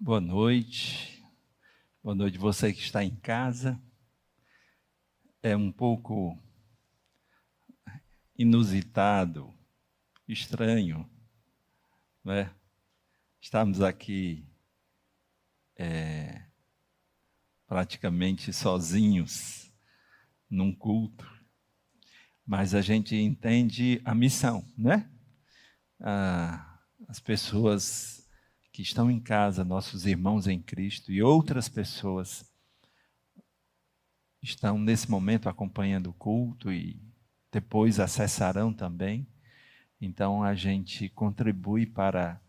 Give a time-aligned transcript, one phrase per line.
[0.00, 1.20] Boa noite.
[2.00, 3.82] Boa noite você que está em casa.
[5.42, 6.38] É um pouco
[8.36, 9.52] inusitado,
[10.28, 11.04] estranho,
[12.22, 12.54] né?
[13.40, 14.46] Estamos aqui
[15.74, 16.42] é,
[17.66, 19.68] praticamente sozinhos
[20.48, 21.28] num culto,
[22.46, 25.10] mas a gente entende a missão, né?
[26.00, 26.78] Ah,
[27.08, 28.17] as pessoas
[28.78, 32.48] que estão em casa, nossos irmãos em Cristo e outras pessoas
[34.40, 37.02] estão nesse momento acompanhando o culto e
[37.50, 39.26] depois acessarão também.
[40.00, 42.40] Então a gente contribui para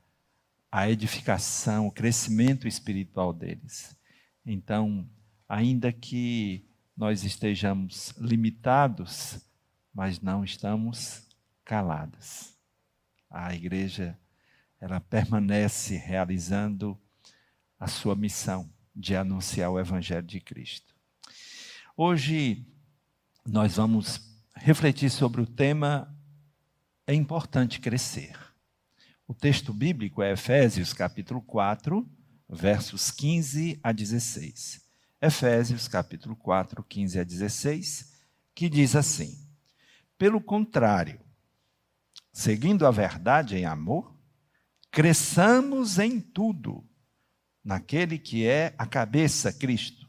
[0.71, 3.98] a edificação, o crescimento espiritual deles.
[4.46, 5.09] Então,
[5.48, 6.63] ainda que
[6.96, 9.43] nós estejamos limitados,
[9.91, 11.27] mas não estamos
[11.66, 12.54] calados.
[13.32, 14.16] A igreja
[14.80, 17.00] ela permanece realizando
[17.78, 20.96] a sua missão de anunciar o Evangelho de Cristo.
[21.96, 22.66] Hoje
[23.46, 24.21] nós vamos
[24.55, 26.16] refletir sobre o tema
[27.05, 28.38] É importante crescer.
[29.27, 32.08] O texto bíblico é Efésios capítulo 4,
[32.48, 34.86] versos 15 a 16.
[35.21, 38.14] Efésios capítulo 4, 15 a 16,
[38.55, 39.38] que diz assim:
[40.18, 41.20] Pelo contrário,
[42.32, 44.18] seguindo a verdade em amor,
[44.91, 46.84] cresçamos em tudo
[47.63, 50.07] naquele que é a cabeça, Cristo.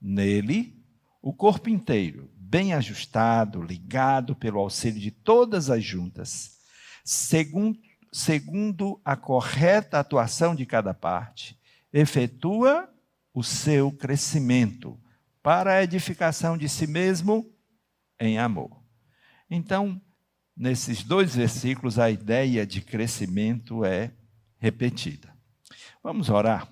[0.00, 0.82] Nele,
[1.20, 6.58] o corpo inteiro, bem ajustado, ligado pelo auxílio de todas as juntas,
[7.04, 7.78] segundo,
[8.12, 11.58] segundo a correta atuação de cada parte,
[11.92, 12.88] efetua
[13.34, 14.98] o seu crescimento
[15.42, 17.52] para a edificação de si mesmo
[18.18, 18.82] em amor.
[19.50, 20.00] Então,
[20.60, 24.12] nesses dois versículos, a ideia de crescimento é
[24.58, 25.34] repetida.
[26.04, 26.68] Vamos orar.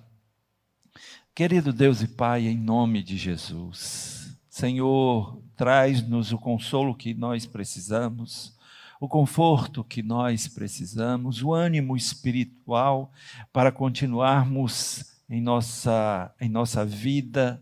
[1.33, 8.55] Querido Deus e Pai, em nome de Jesus, Senhor, traz-nos o consolo que nós precisamos,
[9.01, 13.11] o conforto que nós precisamos, o ânimo espiritual
[13.51, 17.59] para continuarmos em nossa, em nossa vida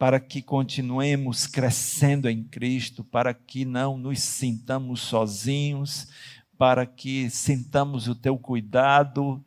[0.00, 6.08] para que continuemos crescendo em Cristo, para que não nos sintamos sozinhos,
[6.56, 9.44] para que sintamos o teu cuidado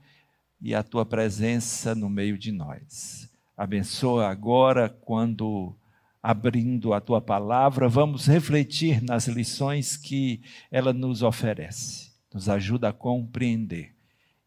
[0.62, 3.28] e a tua presença no meio de nós.
[3.58, 5.75] Abençoa agora quando
[6.22, 10.40] abrindo a tua palavra, vamos refletir nas lições que
[10.70, 12.12] ela nos oferece.
[12.31, 13.96] Nos ajuda a compreender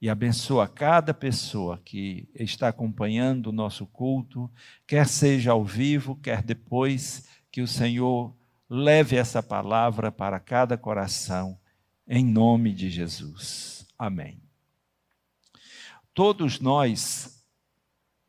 [0.01, 4.51] e abençoa cada pessoa que está acompanhando o nosso culto,
[4.87, 8.37] quer seja ao vivo, quer depois, que o Senhor
[8.69, 11.59] leve essa palavra para cada coração,
[12.06, 13.87] em nome de Jesus.
[13.99, 14.41] Amém.
[16.12, 17.43] Todos nós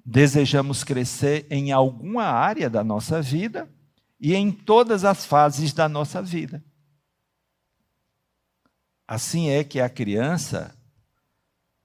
[0.05, 3.69] desejamos crescer em alguma área da nossa vida
[4.19, 6.63] e em todas as fases da nossa vida.
[9.05, 10.76] Assim é que a criança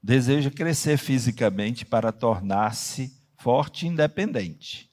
[0.02, 4.90] deseja crescer fisicamente para tornar-se forte e independente.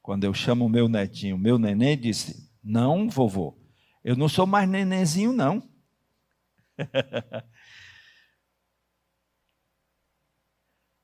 [0.00, 3.56] Quando eu chamo meu netinho, meu neném disse: Não, vovô,
[4.02, 5.62] eu não sou mais nenenzinho, não.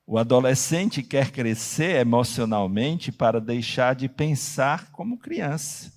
[0.04, 5.92] o adolescente quer crescer emocionalmente para deixar de pensar como criança.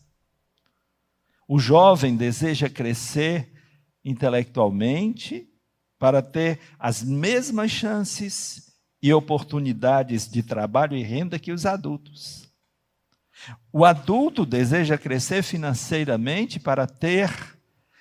[1.47, 3.51] O jovem deseja crescer
[4.05, 5.50] intelectualmente
[6.01, 8.73] para ter as mesmas chances
[9.03, 12.51] e oportunidades de trabalho e renda que os adultos.
[13.71, 17.31] O adulto deseja crescer financeiramente para ter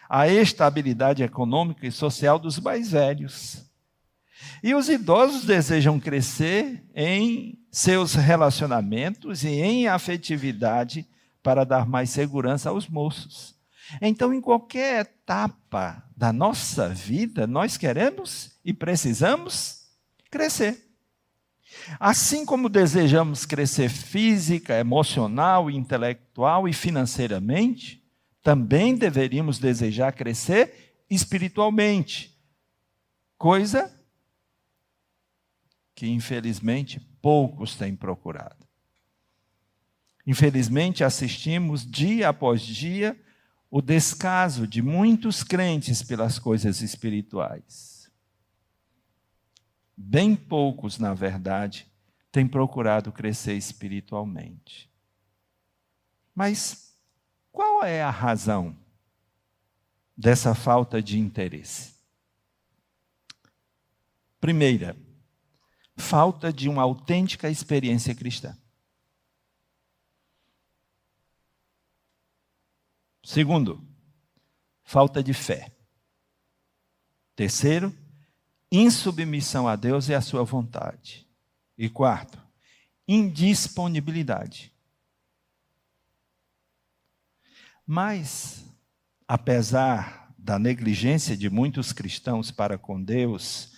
[0.08, 3.66] a estabilidade econômica e social dos mais velhos.
[4.62, 11.06] E os idosos desejam crescer em seus relacionamentos e em afetividade
[11.42, 13.59] para dar mais segurança aos moços.
[14.00, 19.86] Então, em qualquer etapa da nossa vida, nós queremos e precisamos
[20.30, 20.90] crescer.
[21.98, 28.04] Assim como desejamos crescer física, emocional, intelectual e financeiramente,
[28.42, 32.38] também deveríamos desejar crescer espiritualmente,
[33.36, 33.92] coisa
[35.94, 38.66] que infelizmente poucos têm procurado.
[40.26, 43.18] Infelizmente assistimos dia após dia
[43.70, 48.10] o descaso de muitos crentes pelas coisas espirituais.
[49.96, 51.86] Bem poucos, na verdade,
[52.32, 54.90] têm procurado crescer espiritualmente.
[56.34, 56.96] Mas
[57.52, 58.76] qual é a razão
[60.16, 61.94] dessa falta de interesse?
[64.40, 64.96] Primeira,
[65.96, 68.56] falta de uma autêntica experiência cristã.
[73.22, 73.86] Segundo,
[74.82, 75.70] falta de fé.
[77.36, 77.94] Terceiro,
[78.70, 81.26] insubmissão a Deus e à sua vontade.
[81.76, 82.38] E quarto,
[83.06, 84.72] indisponibilidade.
[87.86, 88.64] Mas,
[89.26, 93.72] apesar da negligência de muitos cristãos para com Deus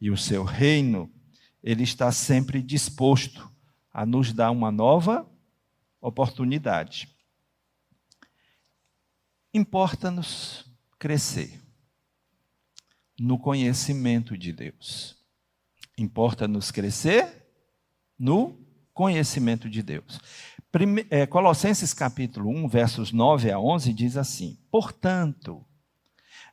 [0.00, 1.12] e o seu reino,
[1.62, 3.50] ele está sempre disposto
[3.92, 5.28] a nos dar uma nova
[6.00, 7.15] oportunidade.
[9.56, 10.66] Importa-nos
[10.98, 11.58] crescer
[13.18, 15.16] no conhecimento de Deus.
[15.96, 17.48] Importa-nos crescer
[18.18, 18.54] no
[18.92, 20.20] conhecimento de Deus.
[20.70, 25.64] Prime, é, Colossenses capítulo 1, versos 9 a 11 diz assim: Portanto,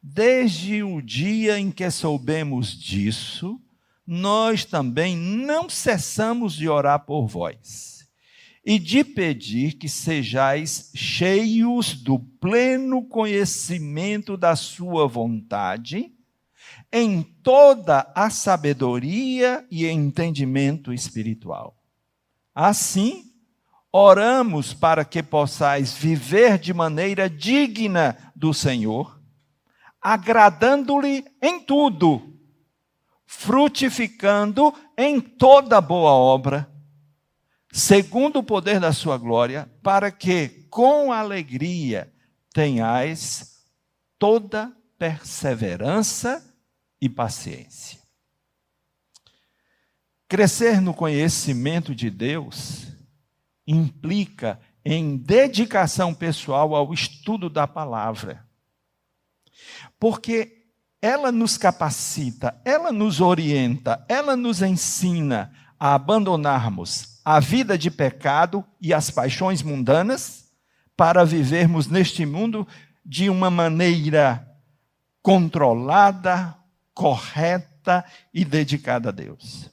[0.01, 3.61] desde o dia em que soubemos disso,
[4.07, 8.02] nós também não cessamos de orar por vós
[8.65, 16.13] e de pedir que sejais cheios do pleno conhecimento da Sua vontade,
[16.91, 21.75] em toda a sabedoria e entendimento espiritual.
[22.55, 23.25] Assim,
[23.91, 29.19] oramos para que possais viver de maneira digna do Senhor,
[30.01, 32.33] agradando-lhe em tudo
[33.25, 36.69] frutificando em toda boa obra,
[37.75, 42.13] segundo o poder da sua glória, para que com alegria
[42.53, 43.65] tenhais
[44.19, 46.55] toda perseverança
[47.01, 47.99] e paciência.
[50.27, 52.87] Crescer no conhecimento de Deus
[53.65, 58.45] implica em dedicação pessoal ao estudo da palavra.
[59.99, 60.67] Porque
[61.01, 65.51] ela nos capacita, ela nos orienta, ela nos ensina
[65.83, 70.45] a abandonarmos a vida de pecado e as paixões mundanas
[70.95, 72.65] para vivermos neste mundo
[73.05, 74.49] de uma maneira
[75.21, 76.57] controlada,
[76.93, 79.69] correta e dedicada a Deus.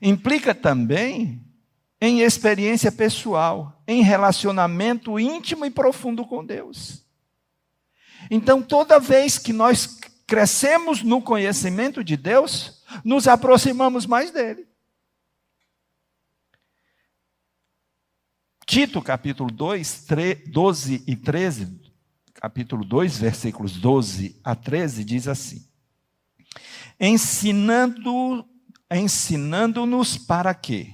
[0.00, 1.44] Implica também
[2.00, 7.04] em experiência pessoal, em relacionamento íntimo e profundo com Deus.
[8.30, 9.98] Então, toda vez que nós
[10.28, 14.68] crescemos no conhecimento de Deus, nos aproximamos mais dele.
[18.68, 20.04] Tito, capítulo 2,
[20.48, 21.80] 12 e 13,
[22.34, 25.66] capítulo 2, versículos 12 a 13, diz assim:
[27.00, 28.44] Ensinando,
[28.90, 30.92] ensinando-nos para quê?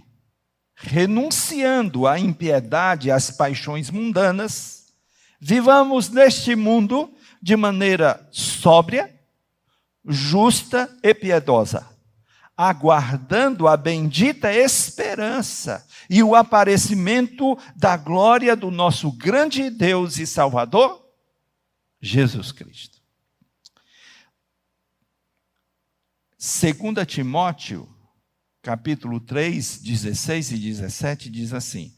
[0.77, 4.95] Renunciando à impiedade e às paixões mundanas,
[5.41, 7.13] vivamos neste mundo
[7.43, 9.13] de maneira sóbria,
[10.07, 11.85] justa e piedosa,
[12.57, 21.05] aguardando a bendita esperança e o aparecimento da glória do nosso grande Deus e Salvador,
[22.01, 23.03] Jesus Cristo.
[26.39, 27.89] 2 Timóteo,
[28.61, 31.97] capítulo 3, 16 e 17, diz assim: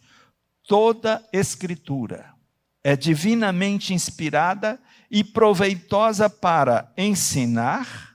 [0.64, 2.32] Toda escritura
[2.84, 4.80] é divinamente inspirada
[5.10, 8.05] e proveitosa para ensinar,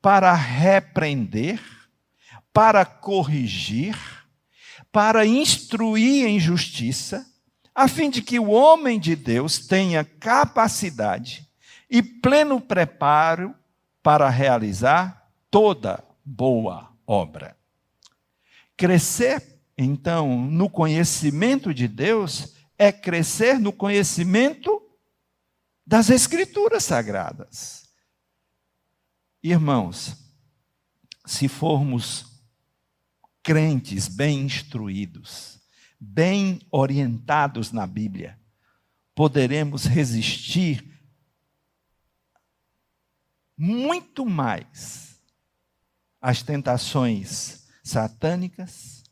[0.00, 1.60] para repreender,
[2.52, 3.96] para corrigir,
[4.90, 7.26] para instruir em justiça,
[7.74, 11.46] a fim de que o homem de Deus tenha capacidade
[11.90, 13.54] e pleno preparo
[14.02, 17.56] para realizar toda boa obra.
[18.76, 24.82] Crescer, então, no conhecimento de Deus é crescer no conhecimento
[25.86, 27.85] das Escrituras Sagradas.
[29.48, 30.16] Irmãos,
[31.24, 32.42] se formos
[33.44, 35.60] crentes bem instruídos,
[36.00, 38.36] bem orientados na Bíblia,
[39.14, 41.00] poderemos resistir
[43.56, 45.22] muito mais
[46.20, 49.04] às tentações satânicas,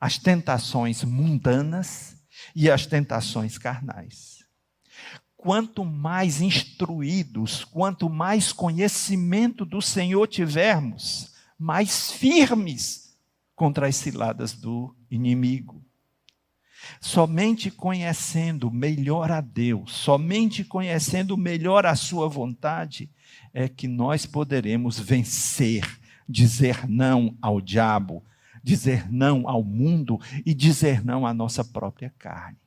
[0.00, 2.16] às tentações mundanas
[2.54, 4.37] e às tentações carnais
[5.38, 13.16] quanto mais instruídos, quanto mais conhecimento do Senhor tivermos, mais firmes
[13.54, 15.80] contra as ciladas do inimigo.
[17.00, 23.08] Somente conhecendo melhor a Deus, somente conhecendo melhor a Sua vontade,
[23.54, 25.84] é que nós poderemos vencer,
[26.28, 28.24] dizer não ao diabo,
[28.62, 32.58] dizer não ao mundo e dizer não à nossa própria carne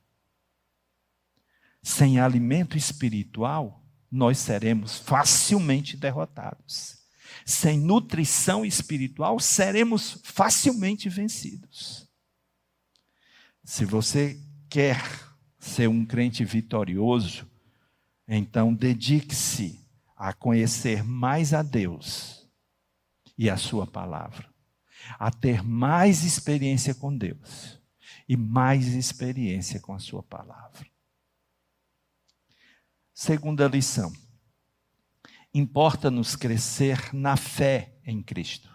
[1.81, 6.99] sem alimento espiritual, nós seremos facilmente derrotados.
[7.45, 12.07] sem nutrição espiritual, seremos facilmente vencidos.
[13.63, 15.01] Se você quer
[15.57, 17.49] ser um crente vitorioso,
[18.27, 19.79] então dedique-se
[20.15, 22.47] a conhecer mais a Deus
[23.37, 24.47] e a Sua palavra,
[25.17, 27.79] a ter mais experiência com Deus
[28.29, 30.90] e mais experiência com a Sua palavra.
[33.23, 34.11] Segunda lição
[35.53, 38.67] Importa-nos crescer na fé em Cristo.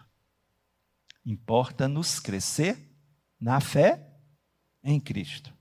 [1.24, 2.96] Importa-nos crescer
[3.40, 4.08] na fé
[4.84, 5.52] em Cristo.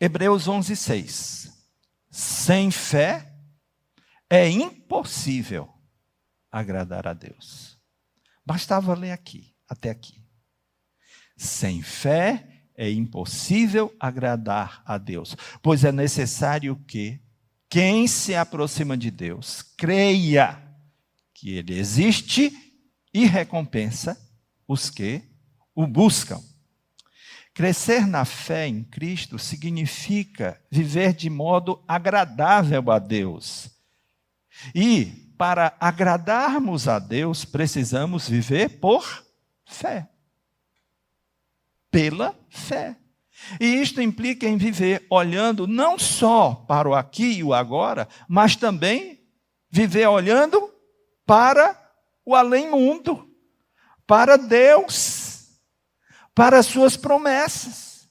[0.00, 1.68] Hebreus 11, 6.
[2.10, 3.32] Sem fé
[4.28, 5.72] é impossível
[6.50, 7.80] agradar a Deus.
[8.44, 10.26] Bastava ler aqui, até aqui.
[11.36, 17.21] Sem fé é impossível agradar a Deus, pois é necessário que
[17.72, 20.62] quem se aproxima de Deus, creia
[21.32, 22.52] que Ele existe
[23.14, 24.14] e recompensa
[24.68, 25.22] os que
[25.74, 26.38] o buscam.
[27.54, 33.70] Crescer na fé em Cristo significa viver de modo agradável a Deus.
[34.74, 35.06] E
[35.38, 39.24] para agradarmos a Deus, precisamos viver por
[39.64, 40.10] fé.
[41.90, 42.98] Pela fé.
[43.60, 48.56] E isto implica em viver olhando não só para o aqui e o agora, mas
[48.56, 49.20] também
[49.70, 50.70] viver olhando
[51.26, 51.78] para
[52.24, 53.28] o além-mundo,
[54.06, 55.58] para Deus,
[56.34, 58.08] para as suas promessas.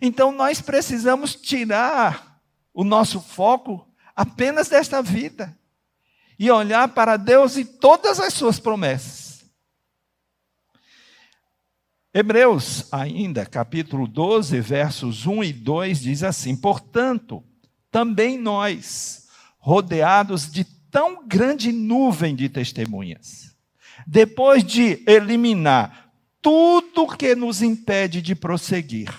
[0.00, 2.40] Então nós precisamos tirar
[2.72, 5.56] o nosso foco apenas desta vida
[6.38, 9.23] e olhar para Deus e todas as suas promessas.
[12.16, 17.42] Hebreus, ainda, capítulo 12, versos 1 e 2, diz assim: Portanto,
[17.90, 19.26] também nós,
[19.58, 23.56] rodeados de tão grande nuvem de testemunhas,
[24.06, 29.12] depois de eliminar tudo que nos impede de prosseguir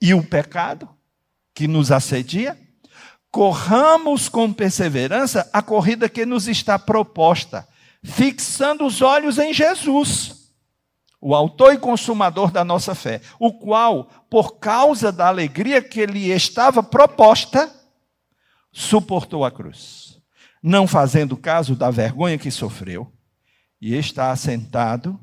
[0.00, 0.88] e o pecado
[1.52, 2.56] que nos assedia,
[3.28, 7.66] corramos com perseverança a corrida que nos está proposta,
[8.04, 10.35] fixando os olhos em Jesus
[11.26, 16.30] o autor e consumador da nossa fé, o qual, por causa da alegria que lhe
[16.30, 17.68] estava proposta,
[18.70, 20.22] suportou a cruz,
[20.62, 23.12] não fazendo caso da vergonha que sofreu,
[23.80, 25.18] e está assentado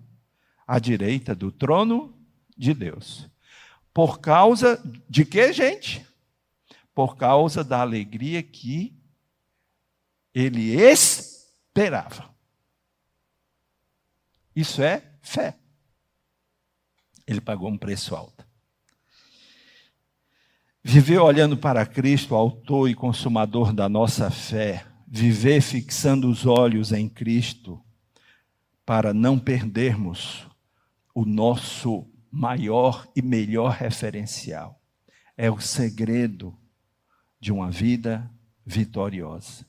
[0.68, 2.14] à direita do trono
[2.58, 3.30] de Deus.
[3.94, 6.06] Por causa de que, gente?
[6.94, 8.94] Por causa da alegria que
[10.34, 12.30] ele esperava.
[14.54, 15.63] Isso é fé.
[17.28, 18.46] Ele pagou um preço alto.
[20.84, 27.08] Viver olhando para Cristo, autor e consumador da nossa fé, viver fixando os olhos em
[27.08, 27.82] Cristo,
[28.86, 30.46] para não perdermos
[31.16, 34.82] o nosso maior e melhor referencial.
[35.38, 36.58] É o segredo
[37.40, 38.30] de uma vida
[38.66, 39.66] vitoriosa.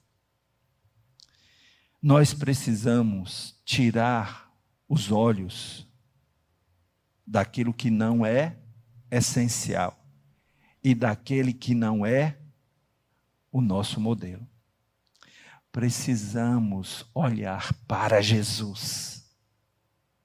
[2.02, 4.50] Nós precisamos tirar
[4.88, 5.87] os olhos
[7.26, 8.56] daquilo que não é
[9.10, 9.98] essencial
[10.82, 12.38] e daquele que não é
[13.50, 14.46] o nosso modelo.
[15.72, 19.24] Precisamos olhar para Jesus.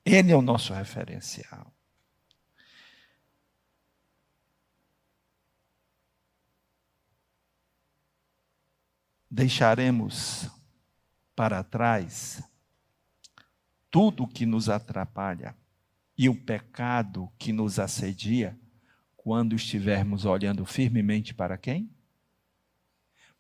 [0.04, 1.74] Ele é o nosso referencial.
[9.32, 10.50] Deixaremos
[11.36, 12.44] para trás
[13.90, 15.56] tudo que nos atrapalha
[16.20, 18.60] e o pecado que nos assedia
[19.16, 21.90] quando estivermos olhando firmemente para quem?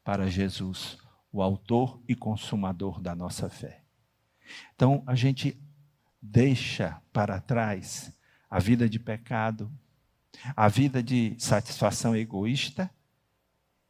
[0.01, 0.97] Para Jesus,
[1.29, 3.83] o autor e consumador da nossa fé.
[4.73, 5.61] Então, a gente
[6.21, 8.17] deixa para trás
[8.49, 9.69] a vida de pecado,
[10.55, 12.89] a vida de satisfação egoísta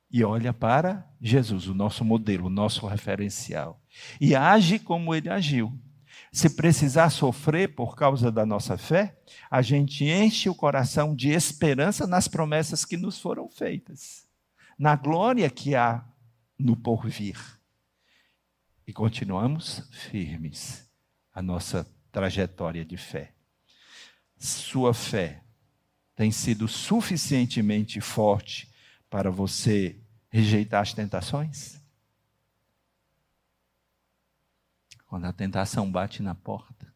[0.10, 3.80] e olha para Jesus, o nosso modelo, o nosso referencial.
[4.20, 5.80] E age como ele agiu.
[6.32, 9.18] Se precisar sofrer por causa da nossa fé,
[9.50, 14.28] a gente enche o coração de esperança nas promessas que nos foram feitas,
[14.78, 16.06] na glória que há
[16.58, 17.38] no porvir.
[18.86, 20.88] E continuamos firmes
[21.34, 23.34] a nossa trajetória de fé.
[24.38, 25.44] Sua fé
[26.16, 28.70] tem sido suficientemente forte
[29.10, 31.79] para você rejeitar as tentações?
[35.10, 36.94] Quando a tentação bate na porta,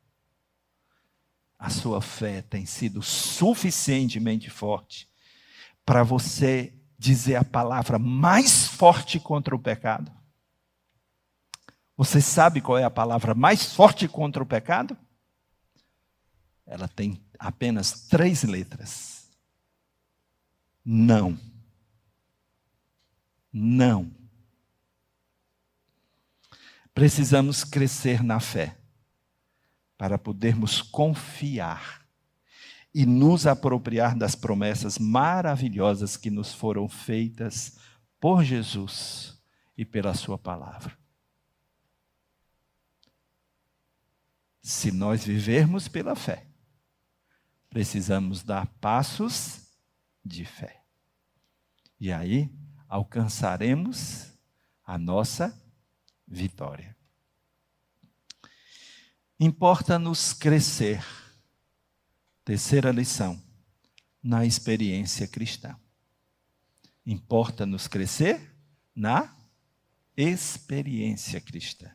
[1.58, 5.10] a sua fé tem sido suficientemente forte
[5.84, 10.12] para você dizer a palavra mais forte contra o pecado?
[11.98, 14.96] Você sabe qual é a palavra mais forte contra o pecado?
[16.68, 19.28] Ela tem apenas três letras.
[20.86, 21.36] Não.
[23.52, 24.23] Não.
[26.94, 28.78] Precisamos crescer na fé
[29.98, 32.04] para podermos confiar
[32.94, 37.78] e nos apropriar das promessas maravilhosas que nos foram feitas
[38.20, 39.42] por Jesus
[39.76, 40.96] e pela Sua palavra.
[44.62, 46.48] Se nós vivermos pela fé,
[47.70, 49.68] precisamos dar passos
[50.24, 50.84] de fé.
[52.00, 52.54] E aí
[52.88, 54.32] alcançaremos
[54.86, 55.63] a nossa
[56.34, 56.96] vitória.
[59.40, 61.04] Importa-nos crescer.
[62.44, 63.42] Terceira lição,
[64.22, 65.76] na experiência cristã.
[67.06, 68.54] Importa-nos crescer
[68.96, 69.34] na
[70.16, 71.90] experiência cristã.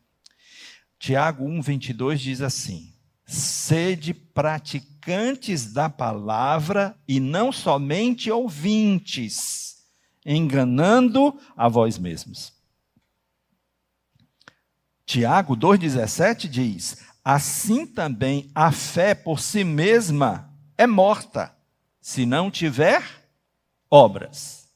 [0.99, 2.95] Tiago 1, 22 diz assim:
[3.26, 9.85] Sede praticantes da palavra e não somente ouvintes,
[10.25, 12.58] enganando a vós mesmos.
[15.09, 21.57] Tiago 2,17 diz: Assim também a fé por si mesma é morta,
[21.99, 23.03] se não tiver
[23.91, 24.69] obras.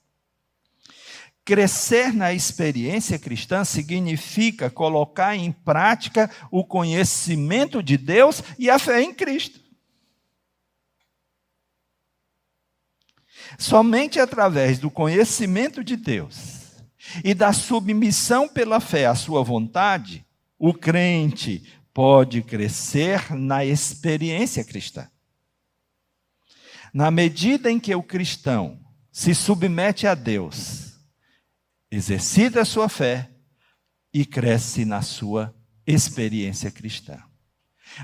[1.44, 9.02] Crescer na experiência cristã significa colocar em prática o conhecimento de Deus e a fé
[9.02, 9.60] em Cristo.
[13.58, 16.61] Somente através do conhecimento de Deus
[17.24, 20.24] e da submissão pela fé à sua vontade,
[20.58, 25.08] o crente pode crescer na experiência cristã.
[26.92, 28.80] Na medida em que o cristão
[29.10, 30.92] se submete a Deus,
[31.90, 33.30] exercita a sua fé
[34.12, 35.54] e cresce na sua
[35.86, 37.18] experiência cristã.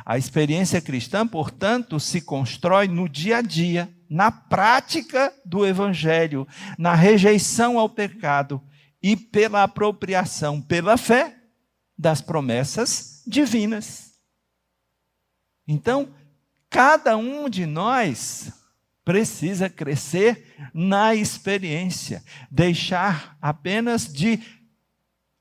[0.05, 6.95] A experiência cristã, portanto, se constrói no dia a dia, na prática do evangelho, na
[6.95, 8.63] rejeição ao pecado
[9.03, 11.37] e pela apropriação pela fé
[11.97, 14.15] das promessas divinas.
[15.67, 16.15] Então,
[16.71, 18.53] cada um de nós
[19.05, 24.41] precisa crescer na experiência, deixar apenas de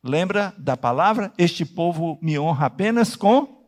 [0.04, 1.34] lembra da palavra?
[1.38, 3.66] Este povo me honra apenas com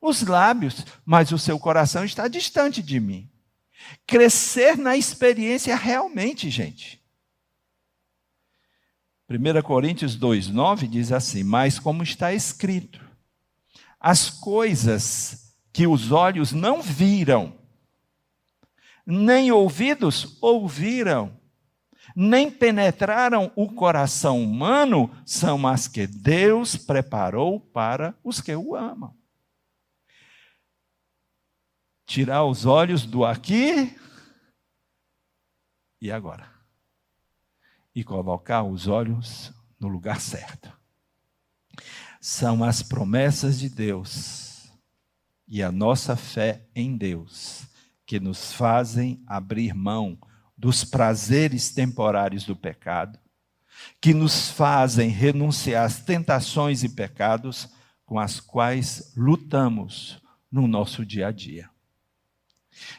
[0.00, 3.30] os lábios, mas o seu coração está distante de mim.
[4.06, 7.03] Crescer na experiência realmente, gente.
[9.28, 13.00] 1 Coríntios 2,9 diz assim: Mas como está escrito,
[13.98, 17.58] as coisas que os olhos não viram,
[19.06, 21.40] nem ouvidos ouviram,
[22.14, 29.16] nem penetraram o coração humano, são as que Deus preparou para os que o amam.
[32.06, 33.98] Tirar os olhos do aqui
[36.00, 36.53] e agora.
[37.94, 40.72] E colocar os olhos no lugar certo.
[42.20, 44.72] São as promessas de Deus
[45.46, 47.66] e a nossa fé em Deus
[48.06, 50.18] que nos fazem abrir mão
[50.56, 53.18] dos prazeres temporários do pecado,
[54.00, 57.68] que nos fazem renunciar às tentações e pecados
[58.06, 61.68] com as quais lutamos no nosso dia a dia.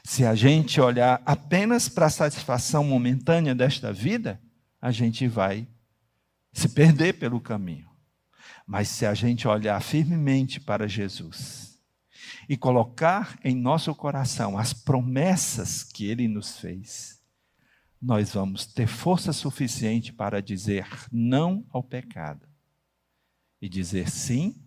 [0.03, 4.41] Se a gente olhar apenas para a satisfação momentânea desta vida,
[4.85, 5.67] a gente vai
[6.53, 7.89] se perder pelo caminho.
[8.67, 11.79] Mas se a gente olhar firmemente para Jesus,
[12.47, 17.19] e colocar em nosso coração as promessas que ele nos fez,
[17.99, 22.47] nós vamos ter força suficiente para dizer não ao pecado
[23.59, 24.63] e dizer sim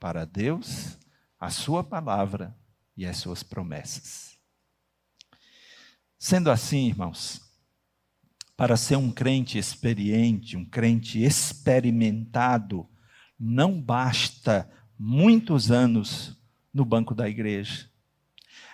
[0.00, 0.98] para Deus,
[1.38, 2.56] a Sua palavra
[2.96, 4.38] e as Suas promessas.
[6.18, 7.51] Sendo assim, irmãos,
[8.62, 12.88] para ser um crente experiente, um crente experimentado,
[13.36, 16.40] não basta muitos anos
[16.72, 17.90] no banco da igreja.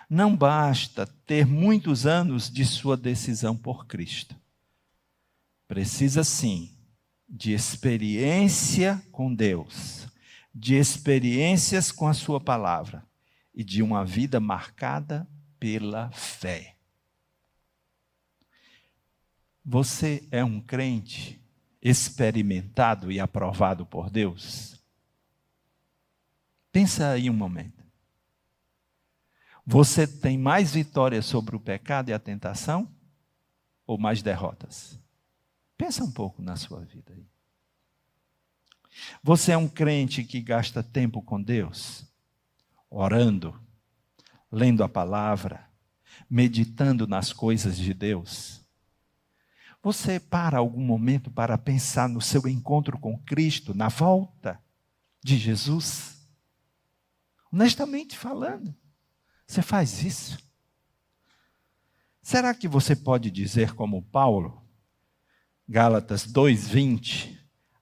[0.07, 4.35] Não basta ter muitos anos de sua decisão por Cristo.
[5.67, 6.77] Precisa sim
[7.27, 10.07] de experiência com Deus,
[10.53, 13.03] de experiências com a Sua palavra
[13.55, 15.27] e de uma vida marcada
[15.59, 16.75] pela fé.
[19.63, 21.41] Você é um crente
[21.81, 24.81] experimentado e aprovado por Deus?
[26.71, 27.83] Pensa aí um momento.
[29.65, 32.91] Você tem mais vitórias sobre o pecado e a tentação?
[33.85, 34.99] Ou mais derrotas?
[35.77, 37.25] Pensa um pouco na sua vida aí.
[39.23, 42.05] Você é um crente que gasta tempo com Deus?
[42.89, 43.59] Orando,
[44.51, 45.69] lendo a palavra,
[46.29, 48.65] meditando nas coisas de Deus?
[49.91, 54.61] Você para algum momento para pensar no seu encontro com Cristo, na volta
[55.19, 56.29] de Jesus?
[57.51, 58.75] Honestamente falando,
[59.47, 60.37] você faz isso?
[62.21, 64.63] Será que você pode dizer como Paulo,
[65.67, 67.35] Gálatas 2:20,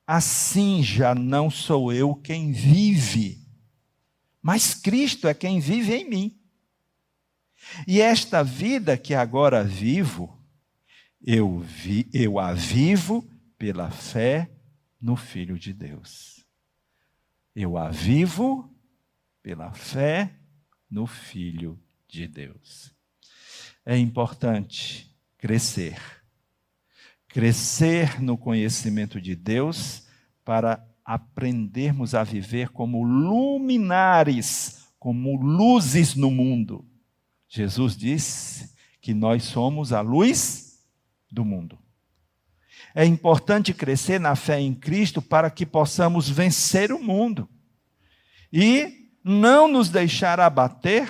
[0.08, 3.46] assim já não sou eu quem vive,
[4.42, 6.40] mas Cristo é quem vive em mim.
[7.86, 10.37] E esta vida que agora vivo,
[11.22, 13.28] eu, vi, eu a vivo
[13.58, 14.50] pela fé
[15.02, 16.46] no Filho de Deus.
[17.56, 18.74] Eu a vivo
[19.42, 20.34] pela fé
[20.90, 22.94] no Filho de Deus.
[23.86, 26.00] É importante crescer.
[27.28, 30.08] Crescer no conhecimento de Deus
[30.44, 36.86] para aprendermos a viver como luminares, como luzes no mundo.
[37.48, 40.67] Jesus disse que nós somos a luz
[41.32, 41.78] do mundo.
[42.94, 47.50] É importante crescer na fé em Cristo para que possamos vencer o mundo.
[48.52, 51.10] E não nos deixar abater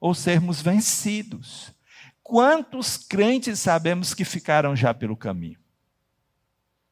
[0.00, 1.72] ou sermos vencidos.
[2.22, 5.58] Quantos crentes sabemos que ficaram já pelo caminho?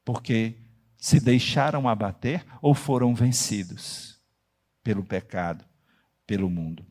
[0.04, 0.56] Porque
[0.96, 4.20] se deixaram abater ou foram vencidos
[4.82, 5.64] pelo pecado,
[6.26, 6.86] pelo mundo.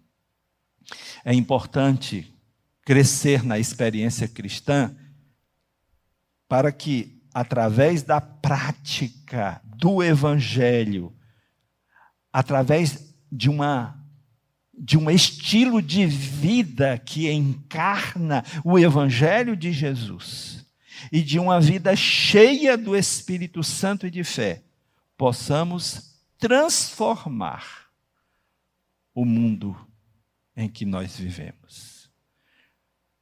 [1.24, 2.34] É importante
[2.84, 4.96] crescer na experiência cristã
[6.52, 11.16] para que, através da prática do Evangelho,
[12.30, 13.98] através de uma
[14.78, 20.66] de um estilo de vida que encarna o evangelho de Jesus
[21.10, 24.62] e de uma vida cheia do Espírito Santo e de fé,
[25.16, 27.88] possamos transformar
[29.16, 29.74] o mundo
[30.58, 32.10] em que nós vivemos.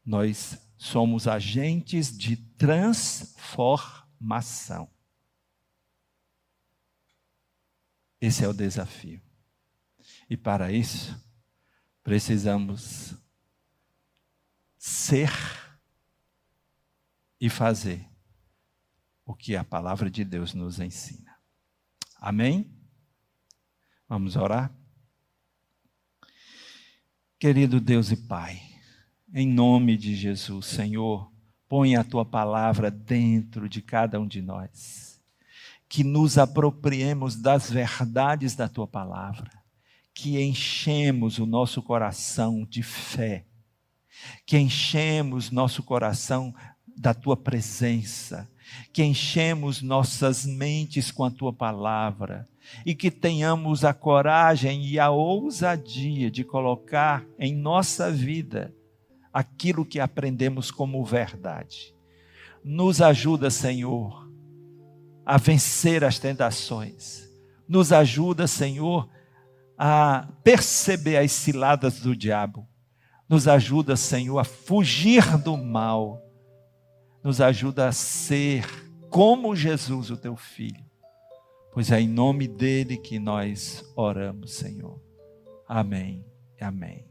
[0.03, 4.89] Nós somos agentes de transformação.
[8.21, 9.21] Esse é o desafio.
[10.29, 11.21] E para isso,
[12.01, 13.13] precisamos
[14.77, 15.29] ser
[17.41, 18.07] e fazer
[19.25, 21.37] o que a palavra de Deus nos ensina.
[22.15, 22.73] Amém?
[24.07, 24.73] Vamos orar?
[27.37, 28.78] Querido Deus e Pai,
[29.33, 31.31] em nome de Jesus, Senhor,
[31.67, 35.21] põe a tua palavra dentro de cada um de nós,
[35.87, 39.51] que nos apropriemos das verdades da tua palavra.
[40.13, 43.45] Que enchemos o nosso coração de fé,
[44.45, 46.53] que enchemos nosso coração
[46.97, 48.49] da tua presença,
[48.91, 52.47] que enchemos nossas mentes com a tua palavra.
[52.85, 58.75] E que tenhamos a coragem e a ousadia de colocar em nossa vida
[59.33, 61.95] aquilo que aprendemos como verdade.
[62.63, 64.29] Nos ajuda, Senhor,
[65.25, 67.29] a vencer as tentações.
[67.67, 69.09] Nos ajuda, Senhor,
[69.77, 72.67] a perceber as ciladas do diabo.
[73.29, 76.21] Nos ajuda, Senhor, a fugir do mal.
[77.23, 78.65] Nos ajuda a ser
[79.09, 80.83] como Jesus, o teu filho.
[81.71, 84.99] Pois é em nome dele que nós oramos, Senhor.
[85.67, 86.25] Amém.
[86.59, 87.08] Amém.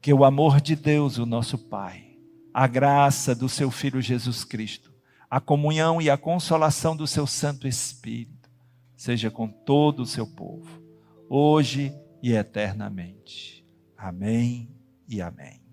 [0.00, 2.16] Que o amor de Deus, o nosso Pai,
[2.52, 4.94] a graça do seu filho Jesus Cristo,
[5.28, 8.50] a comunhão e a consolação do seu Santo Espírito,
[8.96, 10.86] seja com todo o seu povo
[11.28, 13.64] hoje e eternamente.
[13.96, 14.70] Amém
[15.08, 15.65] e amém.